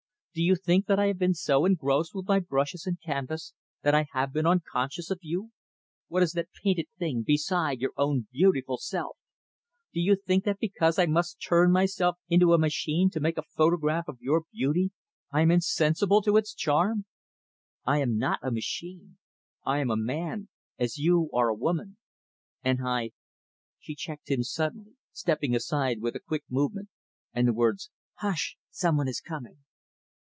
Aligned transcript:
Do 0.33 0.41
you 0.41 0.55
think 0.55 0.85
that 0.85 0.97
I 0.97 1.07
have 1.07 1.17
been 1.17 1.33
so 1.33 1.65
engrossed 1.65 2.15
with 2.15 2.25
my 2.25 2.39
brushes 2.39 2.85
and 2.87 2.97
canvas 3.01 3.53
that 3.81 3.93
I 3.93 4.05
have 4.13 4.31
been 4.31 4.45
unconscious 4.45 5.11
of 5.11 5.19
you? 5.23 5.51
What 6.07 6.23
is 6.23 6.31
that 6.31 6.53
painted 6.63 6.87
thing 6.97 7.21
beside 7.27 7.81
your 7.81 7.91
own 7.97 8.29
beautiful 8.31 8.77
self? 8.77 9.17
Do 9.93 9.99
you 9.99 10.15
think 10.15 10.45
that 10.45 10.57
because 10.61 10.97
I 10.97 11.05
must 11.05 11.41
turn 11.45 11.69
myself 11.73 12.15
into 12.29 12.53
a 12.53 12.57
machine 12.57 13.09
to 13.09 13.19
make 13.19 13.37
a 13.37 13.41
photograph 13.41 14.07
of 14.07 14.19
your 14.21 14.43
beauty, 14.53 14.91
I 15.33 15.41
am 15.41 15.51
insensible 15.51 16.21
to 16.21 16.37
its 16.37 16.53
charm? 16.53 17.03
I 17.83 17.97
am 17.99 18.17
not 18.17 18.39
a 18.41 18.51
machine. 18.51 19.17
I 19.65 19.79
am 19.79 19.91
a 19.91 19.97
man; 19.97 20.47
as 20.79 20.97
you 20.97 21.29
are 21.33 21.49
a 21.49 21.53
woman; 21.53 21.97
and 22.63 22.79
I" 22.87 23.11
She 23.81 23.95
checked 23.95 24.31
him 24.31 24.43
suddenly 24.43 24.95
stepping 25.11 25.53
aside 25.53 26.01
with 26.01 26.15
a 26.15 26.21
quick 26.21 26.45
movement, 26.49 26.87
and 27.33 27.49
the 27.49 27.53
words, 27.53 27.89
"Hush, 28.13 28.55
some 28.69 28.95
one 28.95 29.09
is 29.09 29.19
coming." 29.19 29.57